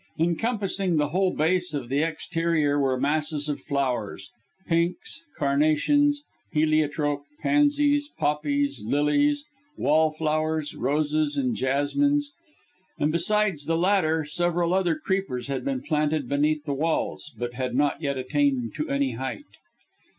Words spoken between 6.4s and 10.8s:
heliotrope, pansies, poppies, lilies, wallflowers,